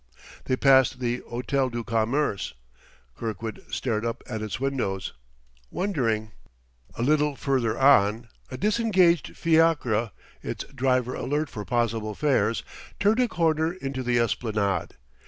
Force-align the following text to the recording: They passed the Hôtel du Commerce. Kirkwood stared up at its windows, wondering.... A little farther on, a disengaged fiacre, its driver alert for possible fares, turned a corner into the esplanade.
They 0.45 0.55
passed 0.57 0.99
the 0.99 1.19
Hôtel 1.31 1.69
du 1.71 1.83
Commerce. 1.83 2.55
Kirkwood 3.19 3.63
stared 3.69 4.03
up 4.03 4.23
at 4.25 4.41
its 4.41 4.59
windows, 4.59 5.13
wondering.... 5.69 6.31
A 6.95 7.03
little 7.03 7.35
farther 7.35 7.77
on, 7.77 8.27
a 8.49 8.57
disengaged 8.57 9.37
fiacre, 9.37 10.09
its 10.41 10.63
driver 10.73 11.13
alert 11.13 11.49
for 11.51 11.65
possible 11.65 12.15
fares, 12.15 12.63
turned 12.99 13.19
a 13.19 13.27
corner 13.27 13.73
into 13.73 14.01
the 14.01 14.17
esplanade. 14.17 14.95